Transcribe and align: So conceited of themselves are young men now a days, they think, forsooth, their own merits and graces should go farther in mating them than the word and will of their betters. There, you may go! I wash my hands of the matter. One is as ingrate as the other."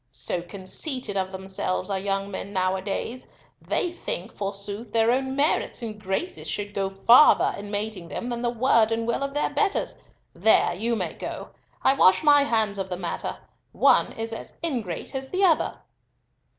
So 0.11 0.41
conceited 0.41 1.15
of 1.15 1.31
themselves 1.31 1.91
are 1.91 1.99
young 1.99 2.31
men 2.31 2.51
now 2.51 2.75
a 2.75 2.81
days, 2.81 3.27
they 3.61 3.91
think, 3.91 4.35
forsooth, 4.35 4.91
their 4.91 5.11
own 5.11 5.35
merits 5.35 5.83
and 5.83 6.01
graces 6.01 6.47
should 6.47 6.73
go 6.73 6.89
farther 6.89 7.53
in 7.55 7.69
mating 7.69 8.07
them 8.07 8.29
than 8.29 8.41
the 8.41 8.49
word 8.49 8.91
and 8.91 9.05
will 9.05 9.21
of 9.23 9.35
their 9.35 9.51
betters. 9.51 9.99
There, 10.33 10.73
you 10.73 10.95
may 10.95 11.13
go! 11.13 11.49
I 11.83 11.93
wash 11.93 12.23
my 12.23 12.41
hands 12.45 12.79
of 12.79 12.89
the 12.89 12.97
matter. 12.97 13.37
One 13.73 14.13
is 14.13 14.33
as 14.33 14.55
ingrate 14.63 15.13
as 15.13 15.29
the 15.29 15.43
other." 15.43 15.77